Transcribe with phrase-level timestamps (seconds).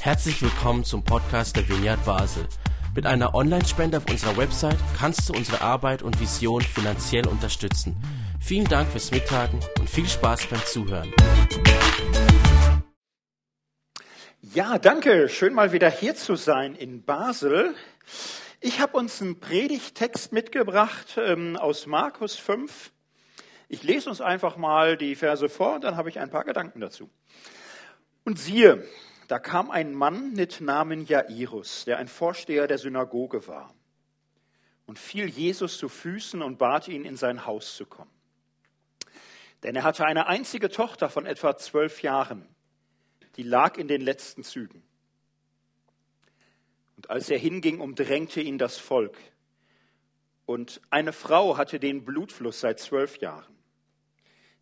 [0.00, 2.46] Herzlich willkommen zum Podcast der Vineyard Basel.
[2.94, 7.96] Mit einer Online-Spende auf unserer Website kannst du unsere Arbeit und Vision finanziell unterstützen.
[8.40, 11.12] Vielen Dank fürs Mittagen und viel Spaß beim Zuhören.
[14.54, 15.28] Ja, danke.
[15.28, 17.74] Schön mal wieder hier zu sein in Basel.
[18.60, 22.92] Ich habe uns einen Predigtext mitgebracht ähm, aus Markus 5.
[23.68, 26.80] Ich lese uns einfach mal die Verse vor und dann habe ich ein paar Gedanken
[26.80, 27.10] dazu.
[28.26, 28.84] Und siehe,
[29.28, 33.72] da kam ein Mann mit Namen Jairus, der ein Vorsteher der Synagoge war,
[34.84, 38.10] und fiel Jesus zu Füßen und bat ihn, in sein Haus zu kommen.
[39.62, 42.48] Denn er hatte eine einzige Tochter von etwa zwölf Jahren,
[43.36, 44.82] die lag in den letzten Zügen.
[46.96, 49.16] Und als er hinging, umdrängte ihn das Volk.
[50.46, 53.54] Und eine Frau hatte den Blutfluss seit zwölf Jahren.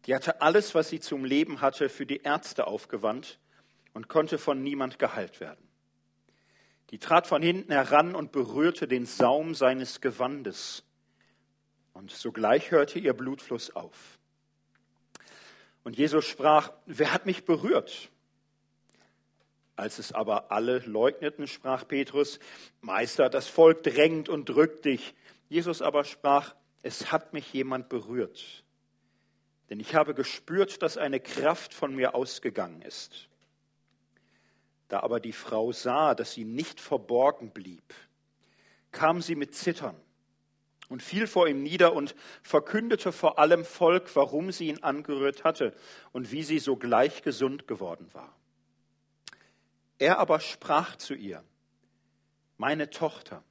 [0.05, 3.39] Die hatte alles, was sie zum Leben hatte, für die Ärzte aufgewandt
[3.95, 5.67] und konnte von niemand geheilt werden.
[6.91, 10.85] Die trat von hinten heran und berührte den Saum seines Gewandes.
[11.95, 14.19] Und sogleich hörte ihr Blutfluss auf.
[15.85, 18.11] Und Jesus sprach, wer hat mich berührt?
[19.77, 22.39] Als es aber alle leugneten, sprach Petrus,
[22.81, 25.15] Meister, das Volk drängt und drückt dich.
[25.49, 28.65] Jesus aber sprach, es hat mich jemand berührt.
[29.71, 33.29] Denn ich habe gespürt, dass eine Kraft von mir ausgegangen ist.
[34.89, 37.95] Da aber die Frau sah, dass sie nicht verborgen blieb,
[38.93, 39.97] kam sie mit Zittern
[40.89, 45.75] und fiel vor ihm nieder und verkündete vor allem Volk, warum sie ihn angerührt hatte
[46.13, 48.37] und wie sie sogleich gesund geworden war.
[49.99, 51.43] Er aber sprach zu ihr,
[52.57, 53.43] meine Tochter,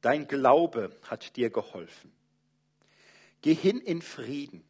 [0.00, 2.12] dein Glaube hat dir geholfen.
[3.42, 4.64] Geh hin in Frieden.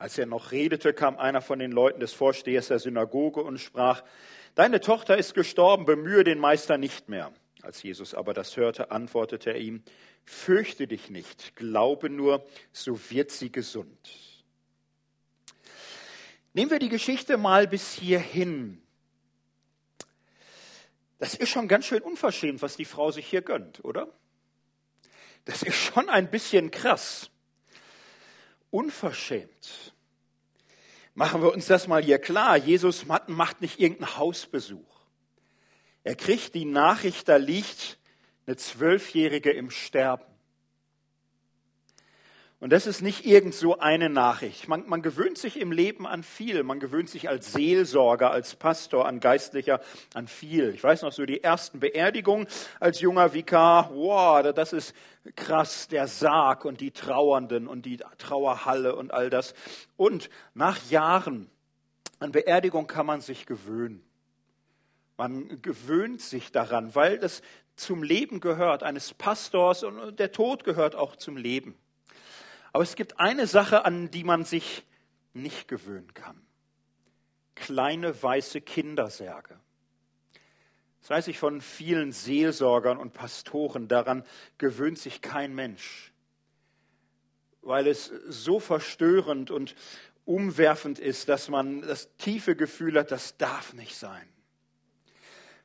[0.00, 4.02] Als er noch redete, kam einer von den Leuten des Vorstehers der Synagoge und sprach,
[4.54, 7.34] Deine Tochter ist gestorben, bemühe den Meister nicht mehr.
[7.60, 9.82] Als Jesus aber das hörte, antwortete er ihm,
[10.24, 14.10] Fürchte dich nicht, glaube nur, so wird sie gesund.
[16.54, 18.80] Nehmen wir die Geschichte mal bis hierhin.
[21.18, 24.08] Das ist schon ganz schön unverschämt, was die Frau sich hier gönnt, oder?
[25.44, 27.29] Das ist schon ein bisschen krass.
[28.70, 29.94] Unverschämt.
[31.14, 32.56] Machen wir uns das mal hier klar.
[32.56, 35.00] Jesus macht nicht irgendeinen Hausbesuch.
[36.02, 37.98] Er kriegt die Nachricht, da liegt
[38.46, 40.24] eine Zwölfjährige im Sterben.
[42.60, 44.68] Und das ist nicht irgend so eine Nachricht.
[44.68, 46.62] Man, man, gewöhnt sich im Leben an viel.
[46.62, 49.80] Man gewöhnt sich als Seelsorger, als Pastor, an Geistlicher
[50.12, 50.74] an viel.
[50.74, 52.46] Ich weiß noch so die ersten Beerdigungen
[52.78, 53.90] als junger Vikar.
[53.94, 54.94] Wow, das ist
[55.36, 59.54] krass, der Sarg und die Trauernden und die Trauerhalle und all das.
[59.96, 61.50] Und nach Jahren
[62.18, 64.04] an Beerdigung kann man sich gewöhnen.
[65.16, 67.40] Man gewöhnt sich daran, weil das
[67.74, 71.74] zum Leben gehört, eines Pastors und der Tod gehört auch zum Leben.
[72.72, 74.84] Aber es gibt eine Sache, an die man sich
[75.32, 76.40] nicht gewöhnen kann.
[77.54, 79.58] Kleine weiße Kindersärge.
[81.00, 84.24] Das weiß ich von vielen Seelsorgern und Pastoren, daran
[84.58, 86.12] gewöhnt sich kein Mensch,
[87.62, 89.74] weil es so verstörend und
[90.24, 94.28] umwerfend ist, dass man das tiefe Gefühl hat, das darf nicht sein.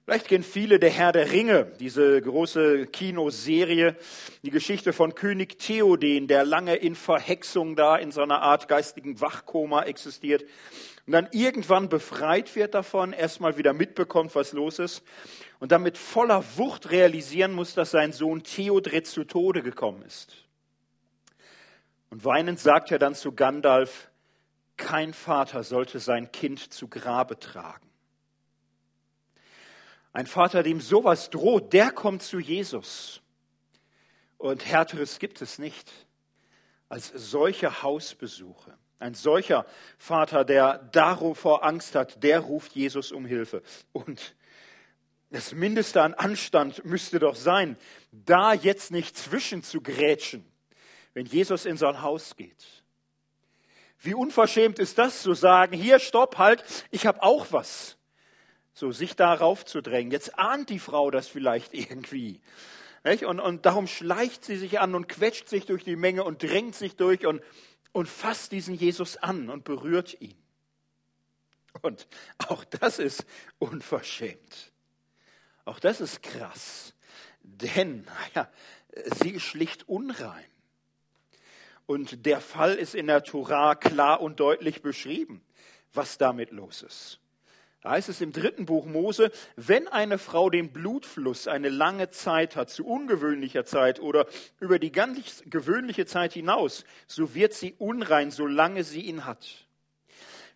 [0.06, 3.96] Vielleicht kennen viele der Herr der Ringe, diese große Kinoserie,
[4.44, 9.20] die Geschichte von König Theoden, der lange in Verhexung da in so einer Art geistigen
[9.20, 10.44] Wachkoma existiert
[11.08, 15.02] und dann irgendwann befreit wird davon, erstmal wieder mitbekommt, was los ist
[15.60, 20.36] und dann mit voller Wucht realisieren muss, dass sein Sohn Theodred zu Tode gekommen ist.
[22.12, 24.12] Und weinend sagt er dann zu Gandalf,
[24.78, 27.85] kein Vater sollte sein Kind zu Grabe tragen.
[30.16, 33.22] Ein Vater, dem sowas droht, der kommt zu Jesus.
[34.38, 35.92] Und härteres gibt es nicht
[36.88, 38.78] als solche Hausbesuche.
[38.98, 39.66] Ein solcher
[39.98, 43.62] Vater, der davor Angst hat, der ruft Jesus um Hilfe.
[43.92, 44.38] Und
[45.32, 47.76] das Mindeste an Anstand müsste doch sein,
[48.14, 50.50] da jetzt nicht zwischen zu grätschen,
[51.14, 52.86] wenn Jesus in sein Haus geht.
[54.00, 57.98] Wie unverschämt ist das zu sagen, hier, stopp, halt, ich habe auch was
[58.76, 60.12] so sich darauf zu drängen.
[60.12, 62.42] Jetzt ahnt die Frau das vielleicht irgendwie.
[63.04, 66.76] Und, und darum schleicht sie sich an und quetscht sich durch die Menge und drängt
[66.76, 67.42] sich durch und,
[67.92, 70.36] und fasst diesen Jesus an und berührt ihn.
[71.82, 72.08] Und
[72.48, 73.26] auch das ist
[73.60, 74.72] unverschämt.
[75.66, 76.94] Auch das ist krass.
[77.42, 78.50] Denn, naja,
[79.22, 80.46] sie ist schlicht unrein.
[81.86, 85.42] Und der Fall ist in der Tora klar und deutlich beschrieben.
[85.94, 87.22] was damit los ist.
[87.86, 92.56] Da heißt es im dritten Buch Mose, wenn eine Frau den Blutfluss eine lange Zeit
[92.56, 94.26] hat, zu ungewöhnlicher Zeit oder
[94.60, 99.68] über die ganz gewöhnliche Zeit hinaus, so wird sie unrein, solange sie ihn hat.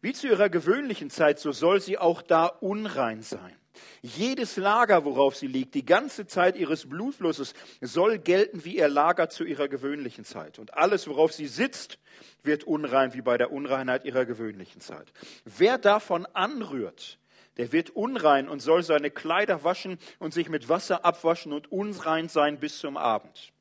[0.02, 3.59] Wie zu ihrer gewöhnlichen Zeit, so soll sie auch da unrein sein.
[4.02, 9.30] Jedes Lager, worauf sie liegt, die ganze Zeit ihres Blutflusses, soll gelten wie ihr Lager
[9.30, 10.60] zu ihrer gewöhnlichen Zeit.
[10.60, 12.00] Und alles, worauf sie sitzt,
[12.44, 15.12] wird unrein wie bei der Unreinheit ihrer gewöhnlichen Zeit.
[15.46, 17.20] Wer davon anrührt,
[17.58, 22.30] der wird unrein und soll seine Kleider waschen und sich mit Wasser abwaschen und unrein
[22.30, 23.52] sein bis zum Abend.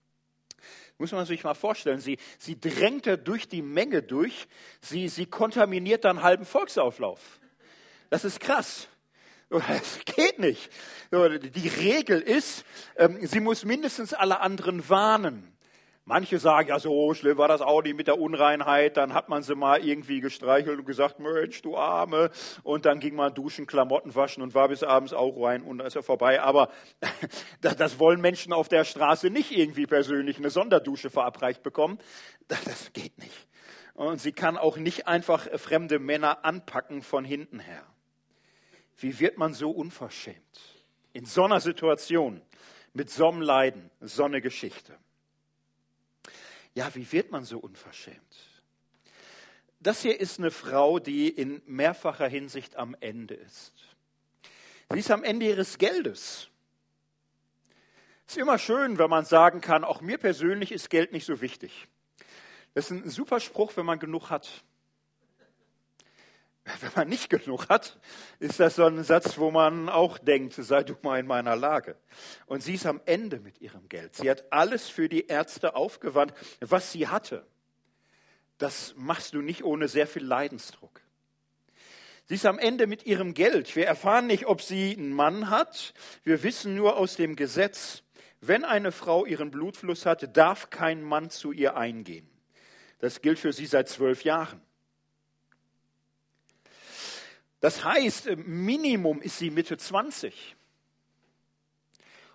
[0.99, 4.49] Muss man sich mal vorstellen, sie, sie drängt durch die Menge durch,
[4.81, 7.41] sie, sie kontaminiert dann halben Volksauflauf.
[8.11, 8.89] Das ist krass.
[9.51, 10.71] Das geht nicht.
[11.11, 12.65] Die Regel ist,
[12.97, 15.55] ähm, sie muss mindestens alle anderen warnen.
[16.05, 18.97] Manche sagen, ja, so schlimm war das nicht mit der Unreinheit.
[18.97, 22.31] Dann hat man sie mal irgendwie gestreichelt und gesagt, Mensch, du Arme.
[22.63, 25.87] Und dann ging man duschen, Klamotten waschen und war bis abends auch rein und dann
[25.87, 26.41] ist er vorbei.
[26.41, 26.71] Aber
[27.61, 31.99] das wollen Menschen auf der Straße nicht irgendwie persönlich eine Sonderdusche verabreicht bekommen.
[32.49, 33.47] Das geht nicht.
[33.93, 37.85] Und sie kann auch nicht einfach fremde Männer anpacken von hinten her.
[38.99, 40.61] Wie wird man so unverschämt?
[41.13, 42.43] In so einer Situation,
[42.93, 44.97] mit so einem Leiden, so eine Geschichte.
[46.75, 48.37] Ja, wie wird man so unverschämt?
[49.81, 53.73] Das hier ist eine Frau, die in mehrfacher Hinsicht am Ende ist.
[54.91, 56.49] Sie ist am Ende ihres Geldes.
[58.27, 61.41] Es ist immer schön, wenn man sagen kann, auch mir persönlich ist Geld nicht so
[61.41, 61.87] wichtig.
[62.75, 64.65] Das ist ein super Spruch, wenn man genug hat.
[66.81, 67.99] Wenn man nicht genug hat,
[68.41, 71.97] ist das so ein Satz, wo man auch denkt, sei du mal in meiner Lage.
[72.47, 74.17] Und sie ist am Ende mit ihrem Geld.
[74.17, 77.47] Sie hat alles für die Ärzte aufgewandt, was sie hatte.
[78.59, 81.01] Das machst du nicht ohne sehr viel Leidensdruck.
[82.27, 83.75] Sie ist am Ende mit ihrem Geld.
[83.75, 85.95] Wir erfahren nicht, ob sie einen Mann hat.
[86.25, 88.03] Wir wissen nur aus dem Gesetz,
[88.41, 92.29] wenn eine Frau ihren Blutfluss hat, darf kein Mann zu ihr eingehen.
[92.99, 94.61] Das gilt für sie seit zwölf Jahren.
[97.61, 100.57] Das heißt, Minimum ist sie Mitte 20.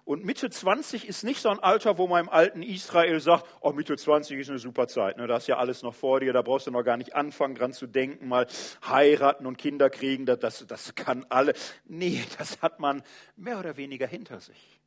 [0.06, 3.72] Und Mitte 20 ist nicht so ein Alter, wo man im alten Israel sagt, oh,
[3.72, 5.28] Mitte 20 ist eine super Zeit, ne?
[5.28, 7.72] da ist ja alles noch vor dir, da brauchst du noch gar nicht anfangen dran
[7.72, 8.48] zu denken, mal
[8.86, 11.54] heiraten und Kinder kriegen, das, das, das kann alle.
[11.86, 13.02] Nee, das hat man
[13.38, 14.82] mehr oder weniger hinter sich.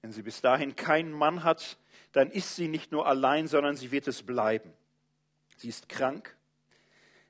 [0.00, 1.76] Wenn sie bis dahin keinen Mann hat,
[2.12, 4.72] dann ist sie nicht nur allein, sondern sie wird es bleiben.
[5.56, 6.36] Sie ist krank,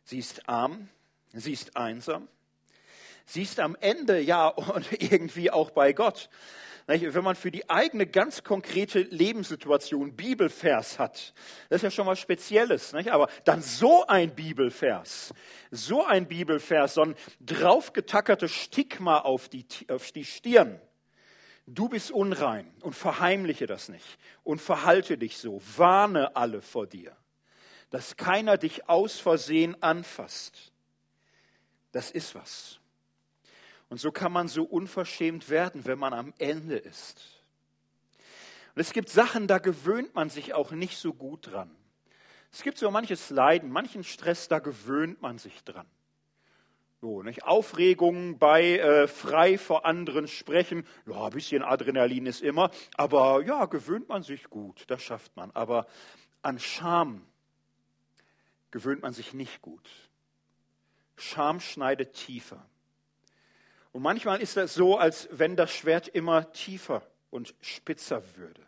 [0.05, 0.88] sie ist arm,
[1.32, 2.28] Sie ist einsam.
[3.24, 6.28] Sie ist am Ende ja und irgendwie auch bei Gott.
[6.86, 11.34] Wenn man für die eigene ganz konkrete Lebenssituation Bibelvers hat,
[11.68, 12.92] das ist ja schon was Spezielles.
[12.94, 15.32] Aber dann so ein Bibelvers,
[15.70, 20.80] so ein Bibelvers, so ein draufgetackertes Stigma auf die, auf die Stirn.
[21.64, 25.62] Du bist unrein und verheimliche das nicht und verhalte dich so.
[25.76, 27.16] Warne alle vor dir,
[27.90, 30.72] dass keiner dich aus Versehen anfasst
[31.92, 32.78] das ist was.
[33.88, 37.42] Und so kann man so unverschämt werden, wenn man am Ende ist.
[38.75, 41.70] Und es gibt Sachen, da gewöhnt man sich auch nicht so gut dran.
[42.52, 45.87] Es gibt so manches Leiden, manchen Stress, da gewöhnt man sich dran.
[47.00, 47.44] So, nicht?
[47.44, 53.64] Aufregung bei äh, frei vor anderen sprechen, ja, ein bisschen Adrenalin ist immer, aber ja,
[53.64, 55.50] gewöhnt man sich gut, das schafft man.
[55.52, 55.87] Aber
[56.42, 57.26] an Scham
[58.70, 59.90] gewöhnt man sich nicht gut.
[61.20, 62.64] Scham schneidet tiefer.
[63.92, 68.60] Und manchmal ist das so, als wenn das Schwert immer tiefer und spitzer würde.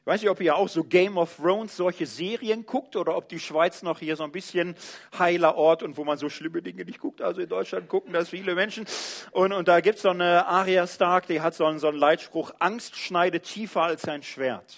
[0.00, 3.28] Ich weiß nicht, ob ihr auch so Game of Thrones solche Serien guckt oder ob
[3.28, 4.76] die Schweiz noch hier so ein bisschen
[5.18, 7.20] heiler Ort und wo man so schlimme Dinge nicht guckt.
[7.20, 8.86] Also in Deutschland gucken das viele Menschen.
[9.32, 11.98] Und, und da gibt es so eine Arya Stark, die hat so einen, so einen
[11.98, 14.76] Leitspruch, Angst schneidet tiefer als ein Schwert.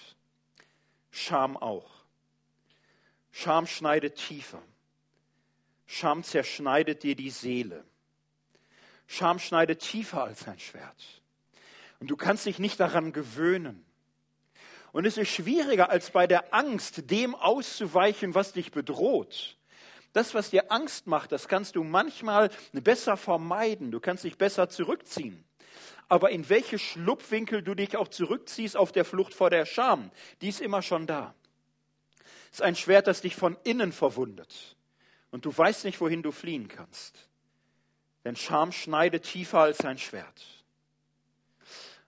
[1.10, 1.90] Scham auch.
[3.30, 4.62] Scham schneidet tiefer.
[5.90, 7.82] Scham zerschneidet dir die Seele.
[9.06, 11.22] Scham schneidet tiefer als ein Schwert.
[11.98, 13.84] Und du kannst dich nicht daran gewöhnen.
[14.92, 19.56] Und es ist schwieriger als bei der Angst, dem auszuweichen, was dich bedroht.
[20.12, 23.90] Das, was dir Angst macht, das kannst du manchmal besser vermeiden.
[23.90, 25.42] Du kannst dich besser zurückziehen.
[26.10, 30.10] Aber in welche Schlupfwinkel du dich auch zurückziehst auf der Flucht vor der Scham,
[30.42, 31.34] die ist immer schon da.
[32.52, 34.76] Es ist ein Schwert, das dich von innen verwundet
[35.30, 37.28] und du weißt nicht, wohin du fliehen kannst.
[38.24, 40.46] Denn Scham schneidet tiefer als ein Schwert.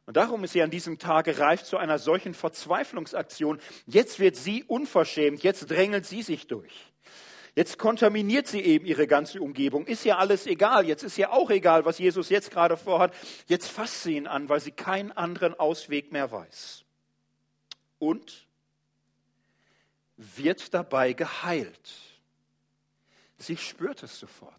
[0.07, 3.61] Und darum ist sie an diesem Tage reif zu einer solchen Verzweiflungsaktion.
[3.87, 6.91] Jetzt wird sie unverschämt, jetzt drängelt sie sich durch.
[7.55, 9.87] Jetzt kontaminiert sie eben ihre ganze Umgebung.
[9.87, 10.87] Ist ja alles egal.
[10.87, 13.15] Jetzt ist ja auch egal, was Jesus jetzt gerade vorhat.
[13.47, 16.85] Jetzt fasst sie ihn an, weil sie keinen anderen Ausweg mehr weiß.
[17.99, 18.47] Und
[20.17, 22.10] wird dabei geheilt.
[23.41, 24.55] Sie spürt es sofort.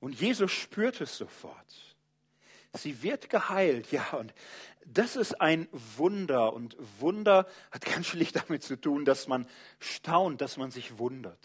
[0.00, 1.96] Und Jesus spürt es sofort.
[2.72, 4.34] Sie wird geheilt, ja, und
[4.84, 6.52] das ist ein Wunder.
[6.52, 9.48] Und Wunder hat ganz schlicht damit zu tun, dass man
[9.80, 11.38] staunt, dass man sich wundert.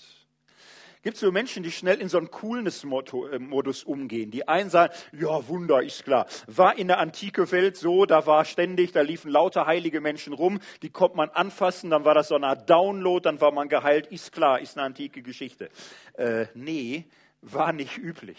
[1.02, 4.32] Gibt es so Menschen, die schnell in so einen Coolness-Modus umgehen?
[4.32, 6.28] Die einen sagen, ja, Wunder, ist klar.
[6.48, 10.60] War in der antike Welt so, da war ständig, da liefen lauter heilige Menschen rum,
[10.82, 14.08] die konnte man anfassen, dann war das so eine Art Download, dann war man geheilt,
[14.08, 15.70] ist klar, ist eine antike Geschichte.
[16.16, 17.06] Äh, nee,
[17.42, 18.38] war nicht üblich.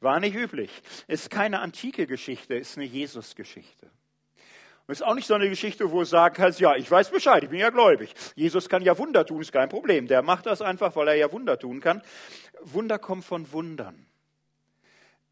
[0.00, 0.70] War nicht üblich.
[1.08, 3.90] Ist keine antike Geschichte, ist eine Jesus-Geschichte.
[4.90, 7.44] Und ist auch nicht so eine Geschichte, wo du sagen kannst, ja, ich weiß Bescheid,
[7.44, 8.12] ich bin ja gläubig.
[8.34, 10.08] Jesus kann ja Wunder tun, ist kein Problem.
[10.08, 12.02] Der macht das einfach, weil er ja Wunder tun kann.
[12.60, 14.04] Wunder kommen von Wundern.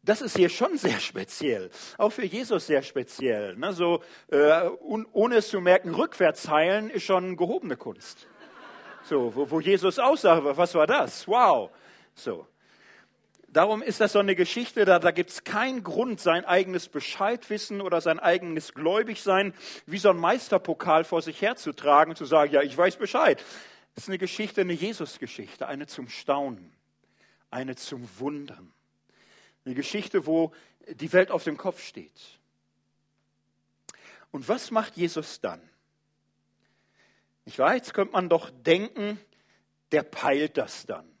[0.01, 3.57] Das ist hier schon sehr speziell, auch für Jesus sehr speziell.
[3.57, 3.73] Ne?
[3.73, 8.29] So, äh, un, ohne es zu merken, rückwärts heilen ist schon gehobene Kunst.
[9.03, 11.27] So, wo, wo Jesus aussagt, was war das?
[11.27, 11.69] Wow.
[12.15, 12.47] So.
[13.51, 17.81] Darum ist das so eine Geschichte, da, da gibt es keinen Grund, sein eigenes Bescheidwissen
[17.81, 19.55] oder sein eigenes Gläubigsein
[19.87, 23.43] wie so ein Meisterpokal vor sich herzutragen und zu sagen, ja, ich weiß Bescheid.
[23.95, 26.71] Das ist eine Geschichte, eine Jesusgeschichte, eine zum Staunen,
[27.49, 28.71] eine zum Wundern.
[29.65, 30.53] Eine Geschichte, wo
[30.87, 32.39] die Welt auf dem Kopf steht.
[34.31, 35.61] Und was macht Jesus dann?
[37.45, 39.19] Ich weiß, könnte man doch denken,
[39.91, 41.18] der peilt das dann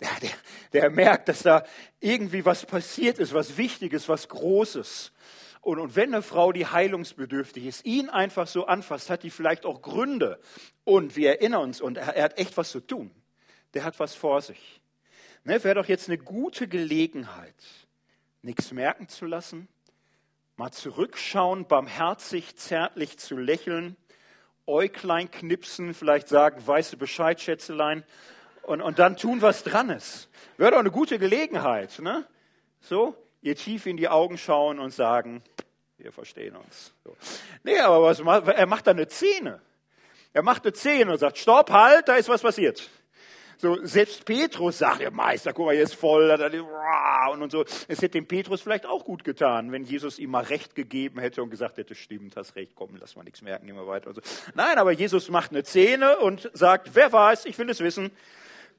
[0.00, 0.30] der, der,
[0.72, 1.64] der merkt, dass da
[2.00, 5.12] irgendwie was passiert ist, was Wichtiges, was Großes.
[5.60, 9.66] Und, und wenn eine Frau, die heilungsbedürftig ist, ihn einfach so anfasst, hat die vielleicht
[9.66, 10.40] auch Gründe.
[10.84, 13.10] Und wir erinnern uns, und er, er hat echt was zu tun.
[13.74, 14.80] Der hat was vor sich.
[15.44, 17.54] Ne, Wäre doch jetzt eine gute Gelegenheit,
[18.42, 19.68] nichts merken zu lassen,
[20.56, 23.96] mal zurückschauen, barmherzig, zärtlich zu lächeln,
[24.66, 28.04] Äuglein knipsen, vielleicht sagen, weiße Bescheid, Schätzelein,
[28.70, 30.28] und, und dann tun, was dran ist.
[30.56, 31.98] Wäre doch eine gute Gelegenheit.
[31.98, 32.24] Ne?
[32.80, 35.42] So, ihr tief in die Augen schauen und sagen,
[35.98, 36.94] wir verstehen uns.
[37.04, 37.16] So.
[37.64, 39.60] Nee, aber was, er macht da eine Szene.
[40.32, 42.88] Er macht eine Szene und sagt, stopp, halt, da ist was passiert.
[43.58, 46.30] So, selbst Petrus sagt, der Meister, guck mal, hier ist voll,
[47.32, 47.64] und, und so.
[47.88, 51.42] Es hätte dem Petrus vielleicht auch gut getan, wenn Jesus ihm mal Recht gegeben hätte
[51.42, 54.14] und gesagt hätte, stimmt, hast recht, komm, lass mal nichts merken, gehen wir weiter und
[54.14, 54.22] so.
[54.54, 58.12] Nein, aber Jesus macht eine Szene und sagt, wer weiß, ich will es wissen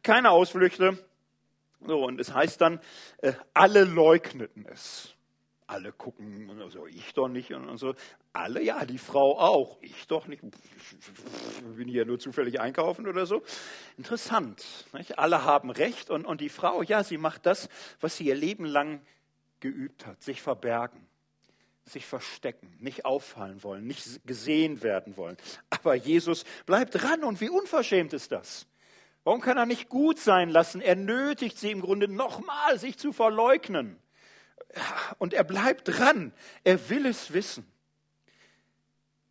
[0.03, 0.97] keine Ausflüchte.
[1.85, 2.79] So, und es heißt dann,
[3.17, 5.15] äh, alle leugneten es.
[5.65, 7.95] Alle gucken, also ich doch nicht und so.
[8.33, 9.77] Alle, ja, die Frau auch.
[9.81, 10.43] Ich doch nicht.
[10.43, 13.41] Ich bin hier nur zufällig einkaufen oder so.
[13.97, 14.85] Interessant.
[14.91, 15.17] Nicht?
[15.17, 17.69] Alle haben Recht und, und die Frau, ja, sie macht das,
[18.01, 19.01] was sie ihr Leben lang
[19.61, 20.21] geübt hat.
[20.21, 21.07] Sich verbergen,
[21.85, 25.37] sich verstecken, nicht auffallen wollen, nicht gesehen werden wollen.
[25.69, 28.67] Aber Jesus bleibt dran und wie unverschämt ist das?
[29.23, 30.81] Warum kann er nicht gut sein lassen?
[30.81, 33.99] Er nötigt sie im Grunde nochmal, sich zu verleugnen.
[35.19, 36.33] Und er bleibt dran.
[36.63, 37.71] Er will es wissen.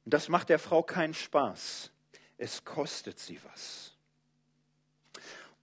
[0.04, 1.90] Und das macht der Frau keinen Spaß.
[2.38, 3.96] Es kostet sie was.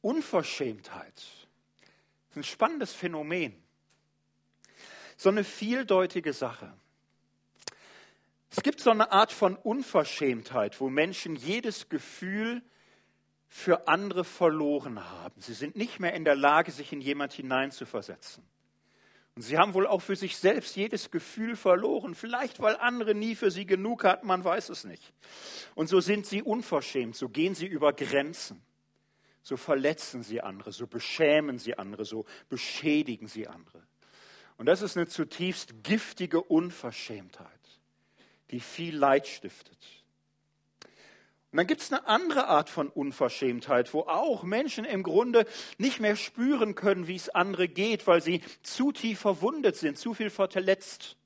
[0.01, 1.17] Unverschämtheit
[2.29, 3.61] ist ein spannendes Phänomen.
[5.15, 6.71] So eine vieldeutige Sache.
[8.51, 12.61] Es gibt so eine Art von Unverschämtheit, wo Menschen jedes Gefühl
[13.47, 15.39] für andere verloren haben.
[15.41, 18.43] Sie sind nicht mehr in der Lage, sich in jemand hineinzuversetzen.
[19.35, 23.35] Und sie haben wohl auch für sich selbst jedes Gefühl verloren, vielleicht weil andere nie
[23.35, 25.13] für sie genug hatten, man weiß es nicht.
[25.75, 28.63] Und so sind sie unverschämt, so gehen sie über Grenzen,
[29.43, 33.83] so verletzen sie andere, so beschämen sie andere, so beschädigen sie andere.
[34.57, 37.47] Und das ist eine zutiefst giftige Unverschämtheit,
[38.49, 39.77] die viel Leid stiftet.
[41.57, 45.47] Und dann gibt es eine andere Art von Unverschämtheit, wo auch Menschen im Grunde
[45.79, 50.13] nicht mehr spüren können, wie es andere geht, weil sie zu tief verwundet sind, zu
[50.13, 51.17] viel verletzt.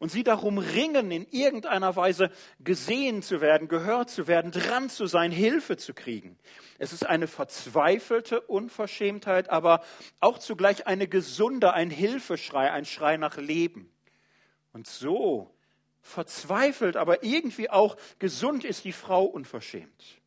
[0.00, 5.06] Und sie darum ringen, in irgendeiner Weise gesehen zu werden, gehört zu werden, dran zu
[5.06, 6.36] sein, Hilfe zu kriegen.
[6.80, 9.84] Es ist eine verzweifelte Unverschämtheit, aber
[10.18, 13.88] auch zugleich eine gesunde, ein Hilfeschrei, ein Schrei nach Leben.
[14.72, 15.54] Und so
[16.02, 20.20] verzweifelt, aber irgendwie auch gesund ist die Frau unverschämt.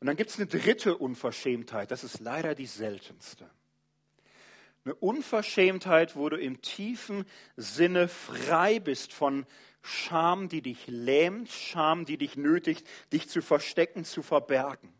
[0.00, 3.50] Und dann gibt es eine dritte Unverschämtheit, das ist leider die seltenste.
[4.84, 7.24] Eine Unverschämtheit, wo du im tiefen
[7.56, 9.44] Sinne frei bist von
[9.82, 14.92] Scham, die dich lähmt, Scham, die dich nötigt, dich zu verstecken, zu verbergen.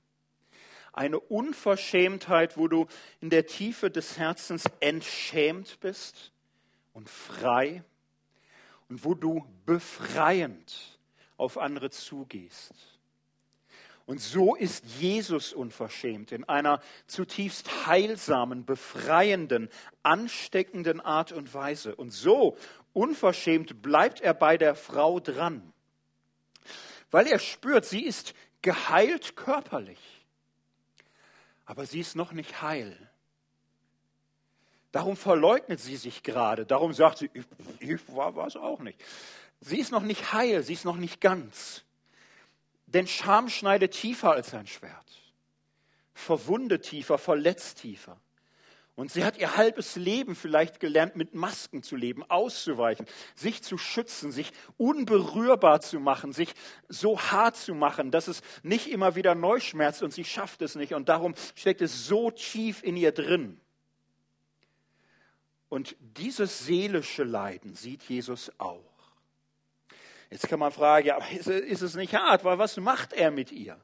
[0.92, 2.86] eine Unverschämtheit, wo du
[3.20, 6.32] in der Tiefe des Herzens entschämt bist
[6.92, 7.84] und frei
[8.88, 10.98] und wo du befreiend
[11.36, 12.74] auf andere zugehst.
[14.06, 19.68] Und so ist Jesus unverschämt in einer zutiefst heilsamen, befreienden,
[20.02, 21.94] ansteckenden Art und Weise.
[21.94, 22.56] Und so
[22.94, 25.74] unverschämt bleibt er bei der Frau dran,
[27.10, 30.00] weil er spürt, sie ist geheilt körperlich,
[31.66, 32.96] aber sie ist noch nicht heil.
[34.98, 37.44] Darum verleugnet sie sich gerade, darum sagt sie, ich,
[37.78, 39.00] ich war es auch nicht.
[39.60, 41.84] Sie ist noch nicht heil, sie ist noch nicht ganz.
[42.86, 45.22] Denn Scham schneidet tiefer als ein Schwert,
[46.14, 48.16] verwundet tiefer, verletzt tiefer.
[48.96, 53.78] Und sie hat ihr halbes Leben vielleicht gelernt, mit Masken zu leben, auszuweichen, sich zu
[53.78, 56.52] schützen, sich unberührbar zu machen, sich
[56.88, 60.74] so hart zu machen, dass es nicht immer wieder neu schmerzt und sie schafft es
[60.74, 60.92] nicht.
[60.92, 63.60] Und darum steckt es so tief in ihr drin.
[65.68, 68.84] Und dieses seelische Leiden sieht Jesus auch.
[70.30, 72.44] Jetzt kann man fragen, ja, ist es nicht hart?
[72.44, 73.78] Weil was macht er mit ihr?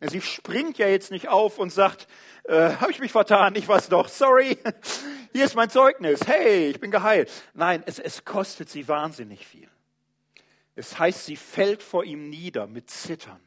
[0.00, 2.08] Sie springt ja jetzt nicht auf und sagt,
[2.44, 4.58] äh, habe ich mich vertan, ich weiß doch, sorry,
[5.32, 7.30] hier ist mein Zeugnis, hey, ich bin geheilt.
[7.54, 9.68] Nein, es, es kostet sie wahnsinnig viel.
[10.74, 13.40] Es heißt, sie fällt vor ihm nieder mit Zittern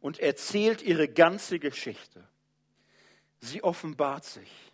[0.00, 2.26] und erzählt ihre ganze Geschichte.
[3.38, 4.69] Sie offenbart sich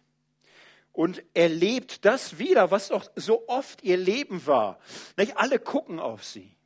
[0.96, 4.78] und erlebt das wieder, was doch so oft ihr Leben war.
[5.18, 6.56] Nicht alle gucken auf sie.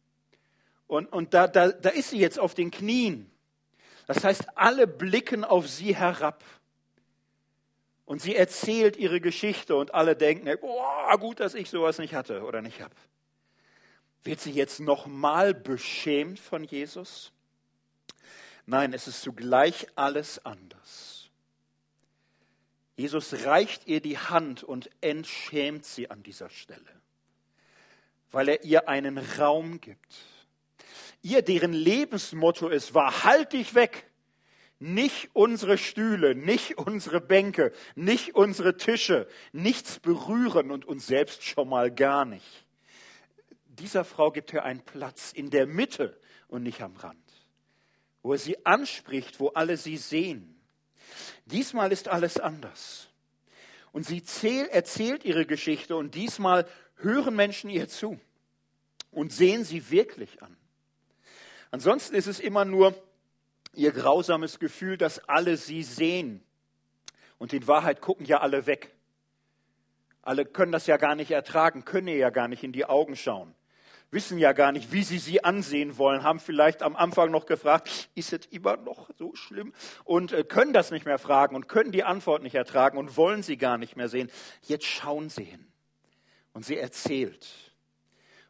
[0.87, 3.29] Und, und da, da, da ist sie jetzt auf den Knien.
[4.07, 6.45] Das heißt, alle blicken auf sie herab.
[8.05, 12.45] Und sie erzählt ihre Geschichte und alle denken, boah, gut, dass ich sowas nicht hatte
[12.45, 12.95] oder nicht habe.
[14.23, 17.33] Wird sie jetzt nochmal beschämt von Jesus?
[18.65, 21.20] Nein, es ist zugleich alles anders.
[23.01, 27.01] Jesus reicht ihr die Hand und entschämt sie an dieser Stelle,
[28.31, 30.19] weil er ihr einen Raum gibt
[31.23, 34.07] ihr deren Lebensmotto es war, halt dich weg.
[34.79, 41.69] Nicht unsere Stühle, nicht unsere Bänke, nicht unsere Tische, nichts berühren und uns selbst schon
[41.69, 42.65] mal gar nicht.
[43.67, 47.19] Dieser Frau gibt er einen Platz in der Mitte und nicht am Rand,
[48.23, 50.60] wo er sie anspricht, wo alle sie sehen.
[51.51, 53.09] Diesmal ist alles anders.
[53.93, 54.23] Und sie
[54.71, 58.21] erzählt ihre Geschichte und diesmal hören Menschen ihr zu
[59.11, 60.57] und sehen sie wirklich an.
[61.71, 62.95] Ansonsten ist es immer nur
[63.75, 66.45] ihr grausames Gefühl, dass alle sie sehen.
[67.39, 68.95] Und in Wahrheit gucken ja alle weg.
[70.23, 73.17] Alle können das ja gar nicht ertragen, können ihr ja gar nicht in die Augen
[73.17, 73.55] schauen,
[74.11, 78.11] wissen ja gar nicht, wie sie sie ansehen wollen, haben vielleicht am Anfang noch gefragt,
[78.15, 79.73] ist es immer noch so schlimm?
[80.05, 83.43] Und äh, können das nicht mehr fragen und können die Antwort nicht ertragen und wollen
[83.43, 84.31] sie gar nicht mehr sehen.
[84.63, 85.67] Jetzt schauen sie hin.
[86.53, 87.47] Und sie erzählt.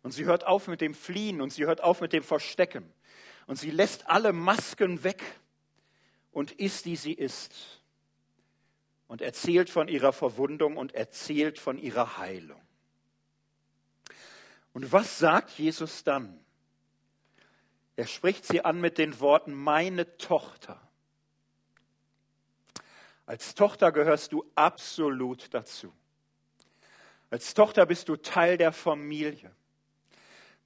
[0.02, 2.90] Und sie hört auf mit dem Fliehen und sie hört auf mit dem Verstecken.
[3.46, 5.22] Und sie lässt alle Masken weg
[6.32, 7.82] und ist, die sie ist.
[9.06, 12.62] Und erzählt von ihrer Verwundung und erzählt von ihrer Heilung.
[14.80, 16.40] Und was sagt Jesus dann?
[17.96, 20.80] Er spricht sie an mit den Worten, meine Tochter.
[23.26, 25.92] Als Tochter gehörst du absolut dazu.
[27.28, 29.52] Als Tochter bist du Teil der Familie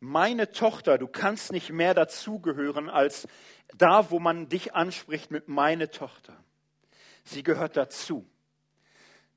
[0.05, 3.27] meine Tochter, du kannst nicht mehr dazugehören als
[3.75, 6.37] da, wo man dich anspricht mit meine Tochter.
[7.25, 8.29] Sie gehört dazu.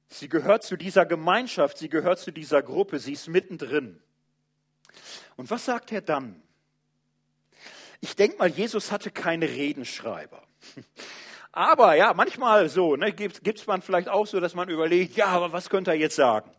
[0.08, 4.02] Sie gehört zu dieser Gemeinschaft, sie gehört zu dieser Gruppe, sie ist mittendrin.
[5.36, 6.42] Und was sagt er dann?
[8.00, 10.44] Ich denke mal, Jesus hatte keine Redenschreiber.
[11.52, 15.26] Aber ja, manchmal so, ne, gibt es man vielleicht auch so, dass man überlegt, ja,
[15.26, 16.52] aber was könnte er jetzt sagen?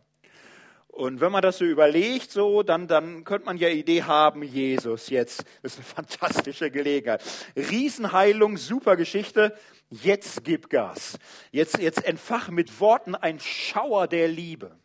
[0.89, 5.09] Und wenn man das so überlegt, so, dann, dann könnte man ja Idee haben, Jesus
[5.09, 7.23] jetzt, das ist eine fantastische Gelegenheit.
[7.55, 9.57] Riesenheilung, super Geschichte,
[9.89, 11.17] jetzt gib Gas.
[11.51, 14.77] Jetzt, jetzt entfach mit Worten ein Schauer der Liebe.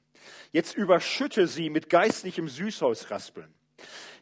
[0.53, 3.53] Jetzt überschütte sie mit geistlichem Süßhausraspeln.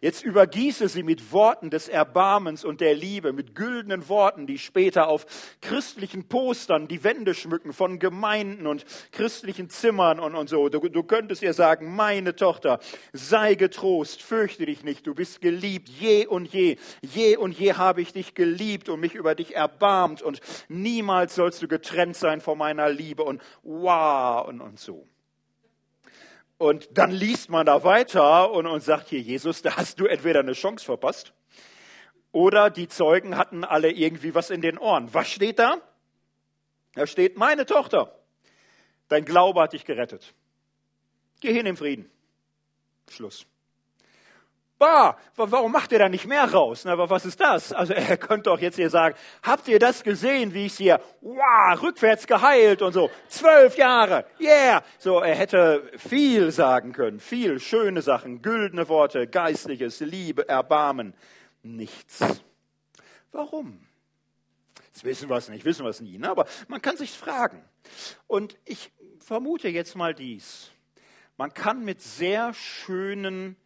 [0.02, 5.06] Jetzt übergieße sie mit Worten des Erbarmens und der Liebe, mit güldenen Worten, die später
[5.06, 5.26] auf
[5.60, 10.68] christlichen Postern die Wände schmücken von Gemeinden und christlichen Zimmern und, und so.
[10.68, 12.80] Du, du könntest ihr sagen, meine Tochter,
[13.12, 18.02] sei getrost, fürchte dich nicht, du bist geliebt, je und je, je und je habe
[18.02, 22.58] ich dich geliebt und mich über dich erbarmt und niemals sollst du getrennt sein von
[22.58, 25.06] meiner Liebe und wow und, und so.
[26.62, 30.38] Und dann liest man da weiter und, und sagt hier, Jesus, da hast du entweder
[30.38, 31.32] eine Chance verpasst
[32.30, 35.12] Oder die Zeugen hatten alle irgendwie was in den Ohren.
[35.12, 35.78] Was steht da?
[36.94, 38.16] Da steht, meine Tochter,
[39.08, 40.34] dein Glaube hat dich gerettet.
[41.40, 42.08] Geh hin im Frieden.
[43.10, 43.44] Schluss.
[44.82, 46.82] Bah, warum macht ihr da nicht mehr raus?
[46.84, 47.72] Na, aber was ist das?
[47.72, 49.14] Also er könnte doch jetzt hier sagen,
[49.44, 54.82] habt ihr das gesehen, wie ich hier, wow, rückwärts geheilt und so, zwölf Jahre, yeah.
[54.98, 61.14] So, er hätte viel sagen können, viel schöne Sachen, güldene Worte, geistliches, Liebe, Erbarmen,
[61.62, 62.18] nichts.
[63.30, 63.86] Warum?
[64.94, 66.28] Das wissen wir es nicht, wissen wir es nie, ne?
[66.28, 67.64] aber man kann sich fragen.
[68.26, 68.90] Und ich
[69.20, 70.72] vermute jetzt mal dies.
[71.36, 73.56] Man kann mit sehr schönen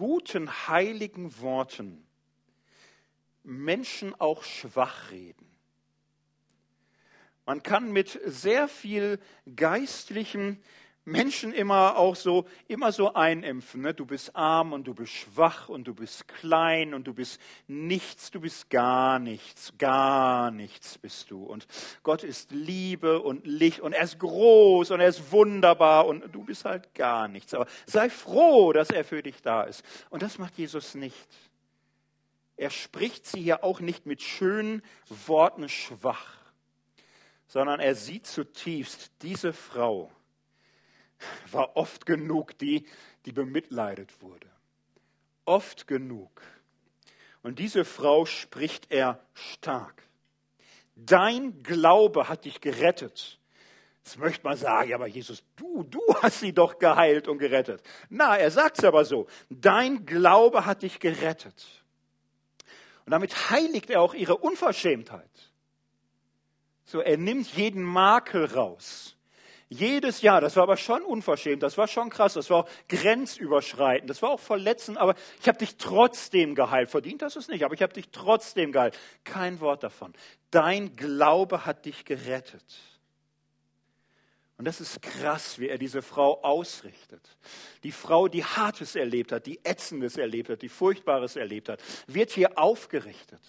[0.00, 2.06] guten, heiligen Worten
[3.42, 5.46] Menschen auch schwach reden.
[7.44, 9.20] Man kann mit sehr viel
[9.56, 10.56] geistlichem
[11.10, 13.82] Menschen immer auch so, immer so einimpfen.
[13.82, 13.94] Ne?
[13.94, 18.30] Du bist arm und du bist schwach und du bist klein und du bist nichts,
[18.30, 21.42] du bist gar nichts, gar nichts bist du.
[21.42, 21.66] Und
[22.02, 26.44] Gott ist Liebe und Licht und er ist groß und er ist wunderbar und du
[26.44, 27.54] bist halt gar nichts.
[27.54, 29.84] Aber sei froh, dass er für dich da ist.
[30.10, 31.28] Und das macht Jesus nicht.
[32.56, 34.82] Er spricht sie hier auch nicht mit schönen
[35.26, 36.36] Worten schwach,
[37.46, 40.12] sondern er sieht zutiefst diese Frau
[41.50, 42.86] war oft genug die,
[43.26, 44.46] die bemitleidet wurde.
[45.44, 46.42] Oft genug.
[47.42, 50.02] Und diese Frau spricht er stark.
[50.94, 53.38] Dein Glaube hat dich gerettet.
[54.04, 57.82] Jetzt möchte man sagen, ja, aber Jesus, du, du hast sie doch geheilt und gerettet.
[58.08, 59.26] Na, er sagt es aber so.
[59.48, 61.84] Dein Glaube hat dich gerettet.
[63.04, 65.30] Und damit heiligt er auch ihre Unverschämtheit.
[66.84, 69.16] So, er nimmt jeden Makel raus.
[69.72, 74.10] Jedes Jahr, das war aber schon unverschämt, das war schon krass, das war auch grenzüberschreitend,
[74.10, 76.90] das war auch verletzend, aber ich habe dich trotzdem geheilt.
[76.90, 78.98] Verdient das es nicht, aber ich habe dich trotzdem geheilt.
[79.22, 80.12] Kein Wort davon.
[80.50, 82.64] Dein Glaube hat dich gerettet.
[84.58, 87.22] Und das ist krass, wie er diese Frau ausrichtet.
[87.84, 92.32] Die Frau, die Hartes erlebt hat, die Ätzendes erlebt hat, die Furchtbares erlebt hat, wird
[92.32, 93.40] hier aufgerichtet.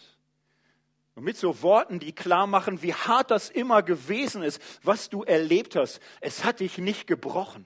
[1.15, 5.23] Und mit so Worten, die klar machen, wie hart das immer gewesen ist, was du
[5.23, 5.99] erlebt hast.
[6.21, 7.65] Es hat dich nicht gebrochen.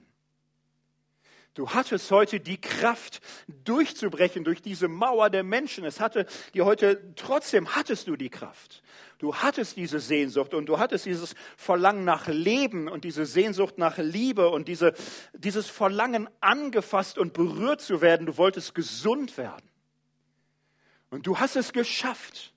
[1.56, 3.22] Du hattest heute die Kraft,
[3.64, 5.86] durchzubrechen durch diese Mauer der Menschen.
[5.86, 8.82] Es hatte die heute, trotzdem hattest du die Kraft.
[9.16, 13.96] Du hattest diese Sehnsucht und du hattest dieses Verlangen nach Leben und diese Sehnsucht nach
[13.96, 14.92] Liebe und diese,
[15.32, 18.26] dieses Verlangen angefasst und berührt zu werden.
[18.26, 19.66] Du wolltest gesund werden.
[21.08, 22.52] Und du hast es geschafft.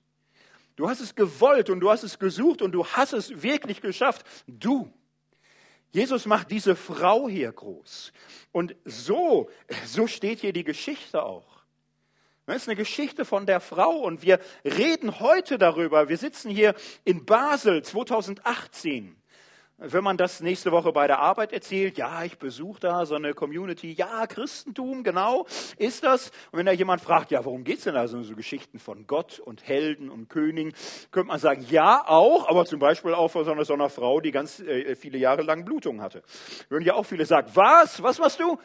[0.80, 4.24] Du hast es gewollt und du hast es gesucht und du hast es wirklich geschafft.
[4.46, 4.90] Du.
[5.92, 8.14] Jesus macht diese Frau hier groß.
[8.50, 9.50] Und so,
[9.84, 11.64] so steht hier die Geschichte auch.
[12.46, 16.08] Das ist eine Geschichte von der Frau und wir reden heute darüber.
[16.08, 19.19] Wir sitzen hier in Basel 2018
[19.80, 23.32] wenn man das nächste Woche bei der Arbeit erzählt, ja, ich besuche da so eine
[23.32, 25.46] Community, ja, Christentum, genau,
[25.78, 26.30] ist das.
[26.52, 28.06] Und wenn da jemand fragt, ja, worum geht's denn da?
[28.06, 30.74] So, so Geschichten von Gott und Helden und Königen,
[31.10, 34.20] könnte man sagen, ja, auch, aber zum Beispiel auch von so einer, so einer Frau,
[34.20, 36.22] die ganz äh, viele Jahre lang Blutung hatte.
[36.68, 38.58] Würden ja auch viele sagen, was, was machst du?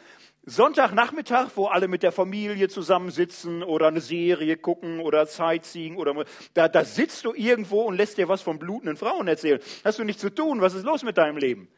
[0.48, 6.68] Sonntagnachmittag, wo alle mit der Familie zusammensitzen oder eine Serie gucken oder Sightseeing oder da,
[6.68, 9.60] da sitzt du irgendwo und lässt dir was von blutenden Frauen erzählen.
[9.84, 10.60] Hast du nichts zu tun?
[10.60, 11.68] Was ist los mit deinem Leben?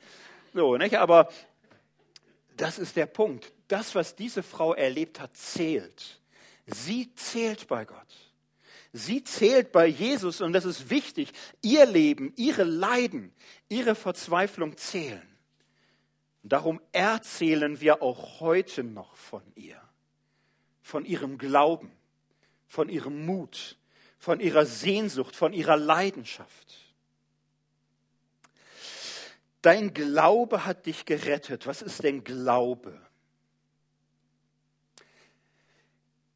[0.52, 0.98] So, nicht?
[0.98, 1.30] Aber
[2.58, 3.52] das ist der Punkt.
[3.68, 6.20] Das, was diese Frau erlebt hat, zählt.
[6.66, 7.96] Sie zählt bei Gott.
[8.92, 11.32] Sie zählt bei Jesus und das ist wichtig.
[11.62, 13.32] Ihr Leben, ihre Leiden,
[13.70, 15.26] ihre Verzweiflung zählen.
[16.42, 19.80] Darum erzählen wir auch heute noch von ihr,
[20.82, 21.92] von ihrem Glauben,
[22.66, 23.76] von ihrem Mut,
[24.18, 26.88] von ihrer Sehnsucht, von ihrer Leidenschaft.
[29.62, 31.66] Dein Glaube hat dich gerettet.
[31.66, 33.00] Was ist denn Glaube?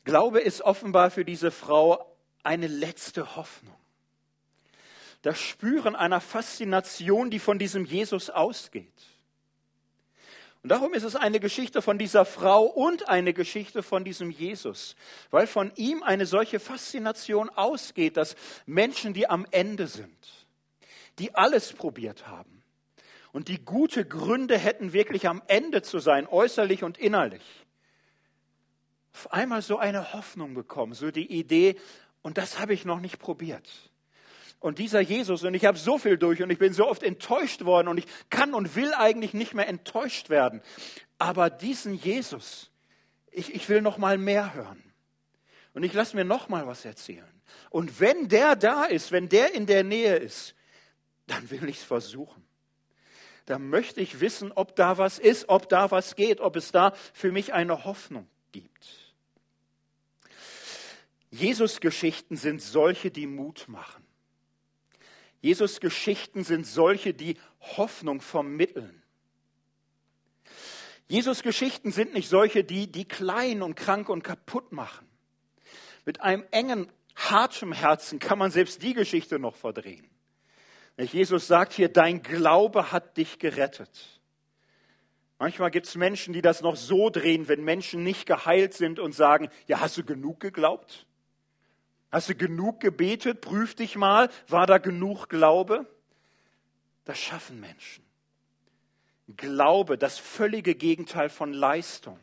[0.05, 3.77] Glaube ist offenbar für diese Frau eine letzte Hoffnung.
[5.23, 9.12] Das Spüren einer Faszination, die von diesem Jesus ausgeht.
[10.63, 14.95] Und darum ist es eine Geschichte von dieser Frau und eine Geschichte von diesem Jesus,
[15.31, 20.47] weil von ihm eine solche Faszination ausgeht, dass Menschen, die am Ende sind,
[21.19, 22.63] die alles probiert haben
[23.33, 27.43] und die gute Gründe hätten, wirklich am Ende zu sein, äußerlich und innerlich,
[29.15, 31.77] auf einmal so eine Hoffnung bekommen, so die Idee,
[32.23, 33.69] und das habe ich noch nicht probiert.
[34.63, 37.65] Und dieser Jesus, und ich habe so viel durch und ich bin so oft enttäuscht
[37.65, 40.63] worden und ich kann und will eigentlich nicht mehr enttäuscht werden.
[41.19, 42.71] Aber diesen Jesus,
[43.33, 44.81] ich, ich will noch mal mehr hören.
[45.75, 47.43] Und ich lasse mir noch mal was erzählen.
[47.71, 50.55] Und wenn der da ist, wenn der in der Nähe ist,
[51.27, 52.45] dann will ich es versuchen.
[53.47, 56.93] Da möchte ich wissen, ob da was ist, ob da was geht, ob es da
[57.13, 59.15] für mich eine Hoffnung gibt.
[61.31, 64.02] Jesus-Geschichten sind solche, die Mut machen.
[65.43, 69.03] Jesus-Geschichten sind solche, die Hoffnung vermitteln.
[71.09, 75.07] Jesus-Geschichten sind nicht solche, die, die klein und krank und kaputt machen.
[76.07, 80.09] Mit einem engen, hartem Herzen kann man selbst die Geschichte noch verdrehen.
[80.97, 84.21] Jesus sagt hier, dein Glaube hat dich gerettet.
[85.39, 89.13] Manchmal gibt es Menschen, die das noch so drehen, wenn Menschen nicht geheilt sind und
[89.13, 91.07] sagen, ja, hast du genug geglaubt?
[92.13, 93.41] Hast du genug gebetet?
[93.41, 95.87] Prüf dich mal, war da genug Glaube?
[97.07, 98.05] Das schaffen Menschen.
[99.37, 102.19] Glaube, das völlige Gegenteil von Leistung.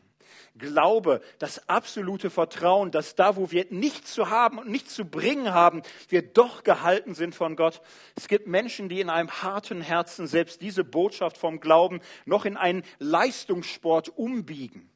[0.56, 5.52] Glaube, das absolute Vertrauen, dass da, wo wir nichts zu haben und nichts zu bringen
[5.52, 7.80] haben, wir doch gehalten sind von Gott.
[8.14, 12.56] Es gibt Menschen, die in einem harten Herzen selbst diese Botschaft vom Glauben noch in
[12.56, 14.90] einen Leistungssport umbiegen.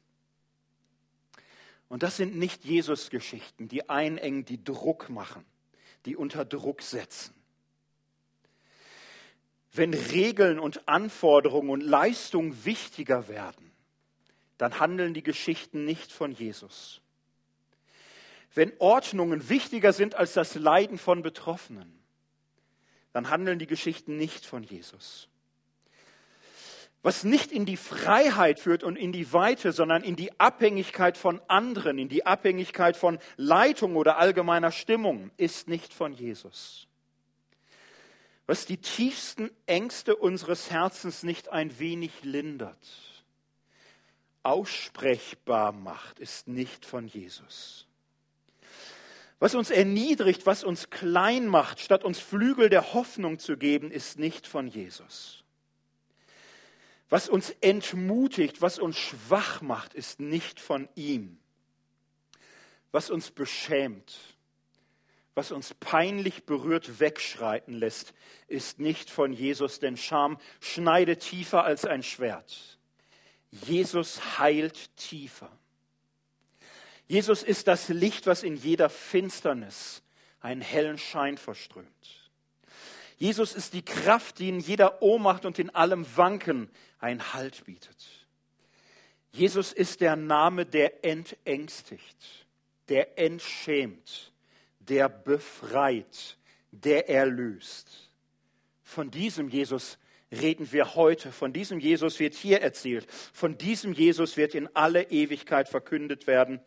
[1.95, 5.45] Und das sind nicht Jesus-Geschichten, die einengen, die Druck machen,
[6.03, 7.33] die unter Druck setzen.
[9.71, 13.71] Wenn Regeln und Anforderungen und Leistung wichtiger werden,
[14.57, 16.99] dann handeln die Geschichten nicht von Jesus.
[18.53, 21.97] Wenn Ordnungen wichtiger sind als das Leiden von Betroffenen,
[23.13, 25.29] dann handeln die Geschichten nicht von Jesus.
[27.05, 31.39] Was nicht in die Freiheit führt und in die Weite, sondern in die Abhängigkeit von
[31.47, 36.87] anderen, in die Abhängigkeit von Leitung oder allgemeiner Stimmung, ist nicht von Jesus.
[38.47, 42.89] Was die tiefsten Ängste unseres Herzens nicht ein wenig lindert,
[44.41, 47.85] aussprechbar macht, ist nicht von Jesus.
[49.37, 54.17] Was uns erniedrigt, was uns klein macht, statt uns Flügel der Hoffnung zu geben, ist
[54.17, 55.44] nicht von Jesus.
[57.15, 61.39] Was uns entmutigt, was uns schwach macht, ist nicht von ihm.
[62.91, 64.17] Was uns beschämt,
[65.33, 68.13] was uns peinlich berührt wegschreiten lässt,
[68.49, 72.77] ist nicht von Jesus, denn Scham schneidet tiefer als ein Schwert.
[73.49, 75.57] Jesus heilt tiefer.
[77.07, 80.03] Jesus ist das Licht, was in jeder Finsternis
[80.41, 82.24] einen hellen Schein verströmt.
[83.17, 87.95] Jesus ist die Kraft, die in jeder Ohnmacht und in allem Wanken einen Halt bietet.
[89.31, 92.47] Jesus ist der Name, der entängstigt,
[92.89, 94.31] der entschämt,
[94.79, 96.37] der befreit,
[96.71, 98.11] der erlöst.
[98.83, 99.97] Von diesem Jesus
[100.31, 101.31] reden wir heute.
[101.31, 103.07] Von diesem Jesus wird hier erzählt.
[103.11, 106.61] Von diesem Jesus wird in alle Ewigkeit verkündet werden.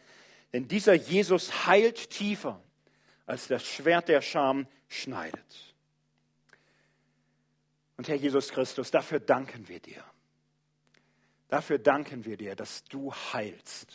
[0.53, 2.63] Denn dieser Jesus heilt tiefer,
[3.27, 5.68] als das Schwert der Scham schneidet.
[7.99, 10.03] Und Herr Jesus Christus, dafür danken wir dir.
[11.49, 13.93] Dafür danken wir dir, dass du heilst,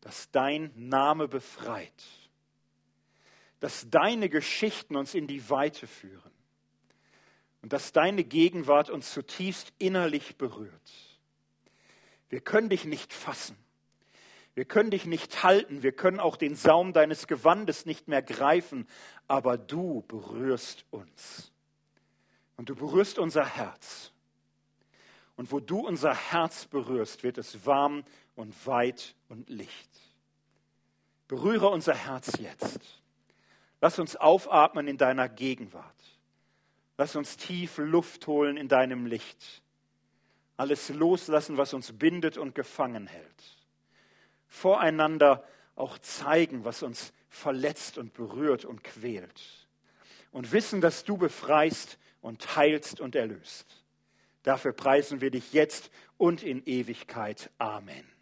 [0.00, 2.04] dass dein Name befreit,
[3.60, 6.32] dass deine Geschichten uns in die Weite führen
[7.60, 10.92] und dass deine Gegenwart uns zutiefst innerlich berührt.
[12.30, 13.58] Wir können dich nicht fassen.
[14.54, 15.82] Wir können dich nicht halten.
[15.82, 18.88] Wir können auch den Saum deines Gewandes nicht mehr greifen.
[19.28, 21.52] Aber du berührst uns.
[22.56, 24.12] Und du berührst unser Herz.
[25.36, 30.00] Und wo du unser Herz berührst, wird es warm und weit und licht.
[31.28, 33.02] Berühre unser Herz jetzt.
[33.80, 35.84] Lass uns aufatmen in deiner Gegenwart.
[36.96, 39.62] Lass uns tief Luft holen in deinem Licht.
[40.56, 43.44] Alles loslassen, was uns bindet und gefangen hält.
[44.46, 49.68] Voreinander auch zeigen, was uns verletzt und berührt und quält.
[50.32, 53.84] Und wissen, dass du befreist und heilst und erlöst.
[54.42, 57.50] Dafür preisen wir dich jetzt und in Ewigkeit.
[57.58, 58.15] Amen.